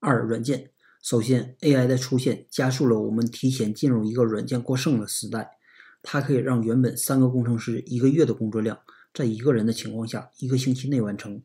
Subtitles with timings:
[0.00, 0.70] 二、软件。
[1.02, 5.58] 首先，AI 的出现加速了我们提前进入一个软件过剩的时代。
[6.02, 8.78] 它可以让原本三个工程师一个月的工作量，
[9.12, 11.42] 在一个人的情况下，一个星期内完成。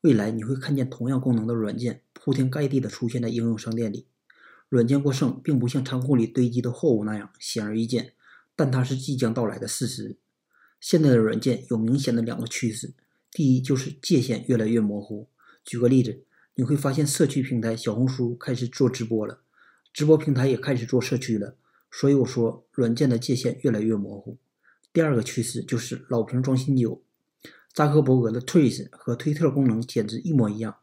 [0.00, 4.06] 未来你会看见同样功能的软件铺天盖地地出现在应用商店里。
[4.70, 8.14] 软件过剩并不像仓库里堆积的货物那样显而易见，
[8.56, 10.16] 但它是即将到来的事实。
[10.80, 12.94] 现在的软件有明显的两个趋势：
[13.32, 15.28] 第一，就是界限越来越模糊。
[15.64, 16.24] 举个例子，
[16.60, 19.40] 你会发现社区平台小红书开始做直播了，
[19.94, 21.56] 直播平台也开始做社区了。
[21.90, 24.36] 所以我说，软件的界限越来越模糊。
[24.92, 27.02] 第二个趋势就是老瓶装新酒。
[27.72, 30.76] 扎克伯格的 Tweets 和推特功能简直一模一样。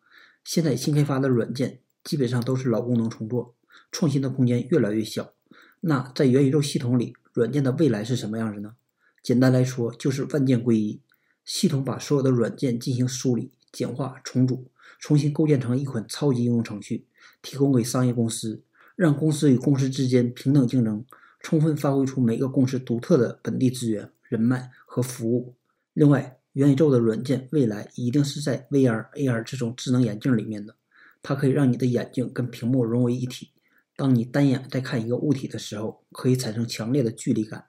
[0.43, 3.53] 现在新开发的软件基本上都是老功能重做，
[3.91, 5.35] 创新的空间越来越小。
[5.81, 8.73] 那在元宇宙系统里，软件的未来是什么样子呢？
[9.21, 10.99] 简单来说，就是万件归一，
[11.45, 17.05] 系统把所有的软件进行梳理、简化、重组，重新构建成一款超级应用程序，
[17.41, 18.63] 提供给商业公司。
[18.95, 21.05] 让公司与公司之间平等竞争，
[21.39, 25.53] 充分发挥出每个公司独特的本地资源、人脉和服务。
[25.93, 30.75] 另外，元宇宙的软件未来一定是在 VR、AR 这种智能眼镜里面的，
[31.21, 33.51] 它可以让你的眼睛跟屏幕融为一体。
[33.95, 37.65] 当你单眼在看一个物体的时候，可以产生强烈的距离感。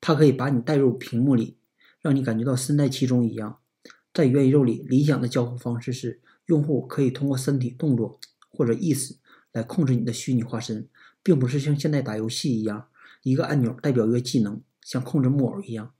[0.00, 1.58] 它可以把你带入屏幕里，
[2.00, 3.58] 让你感觉到身在其中一样。
[4.12, 8.18] 在元宇宙里，理想的交互方式是，用户可以通过身体动作
[8.50, 9.16] 或者意识。
[9.52, 10.88] 来控制你的虚拟化身，
[11.22, 12.88] 并不是像现在打游戏一样，
[13.22, 15.92] 一个按钮代表一个技能，像控制木偶一样。